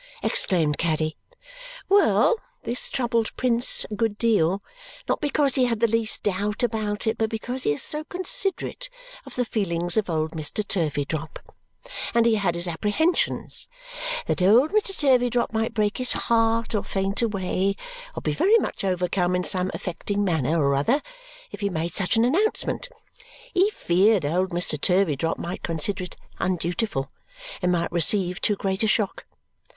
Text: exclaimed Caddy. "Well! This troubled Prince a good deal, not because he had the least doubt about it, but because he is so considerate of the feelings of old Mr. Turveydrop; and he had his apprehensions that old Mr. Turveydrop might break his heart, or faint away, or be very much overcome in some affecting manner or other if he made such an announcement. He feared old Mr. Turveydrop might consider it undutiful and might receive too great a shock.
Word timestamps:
exclaimed 0.23 0.79
Caddy. 0.79 1.15
"Well! 1.87 2.37
This 2.63 2.89
troubled 2.89 3.31
Prince 3.37 3.85
a 3.91 3.93
good 3.93 4.17
deal, 4.17 4.63
not 5.07 5.21
because 5.21 5.53
he 5.53 5.65
had 5.65 5.79
the 5.79 5.85
least 5.85 6.23
doubt 6.23 6.63
about 6.63 7.05
it, 7.05 7.19
but 7.19 7.29
because 7.29 7.65
he 7.65 7.71
is 7.73 7.83
so 7.83 8.03
considerate 8.05 8.89
of 9.27 9.35
the 9.35 9.45
feelings 9.45 9.97
of 9.97 10.09
old 10.09 10.31
Mr. 10.31 10.67
Turveydrop; 10.67 11.37
and 12.15 12.25
he 12.25 12.33
had 12.33 12.55
his 12.55 12.67
apprehensions 12.67 13.67
that 14.25 14.41
old 14.41 14.71
Mr. 14.71 14.87
Turveydrop 14.97 15.53
might 15.53 15.75
break 15.75 15.99
his 15.99 16.13
heart, 16.13 16.73
or 16.73 16.83
faint 16.83 17.21
away, 17.21 17.75
or 18.15 18.23
be 18.23 18.33
very 18.33 18.57
much 18.57 18.83
overcome 18.83 19.35
in 19.35 19.43
some 19.43 19.69
affecting 19.71 20.23
manner 20.23 20.59
or 20.59 20.73
other 20.73 21.03
if 21.51 21.59
he 21.59 21.69
made 21.69 21.93
such 21.93 22.15
an 22.17 22.25
announcement. 22.25 22.89
He 23.53 23.69
feared 23.69 24.25
old 24.25 24.49
Mr. 24.49 24.81
Turveydrop 24.81 25.37
might 25.37 25.61
consider 25.61 26.05
it 26.05 26.15
undutiful 26.39 27.11
and 27.61 27.71
might 27.71 27.91
receive 27.91 28.41
too 28.41 28.55
great 28.55 28.81
a 28.81 28.87
shock. 28.87 29.25